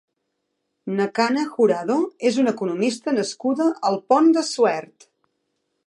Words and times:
Nekane 0.99 1.43
Jurado 1.57 1.97
és 2.31 2.39
una 2.45 2.55
economista 2.57 3.15
nascuda 3.19 3.69
al 3.91 4.01
Pont 4.13 4.35
de 4.39 4.49
Suert. 4.53 5.11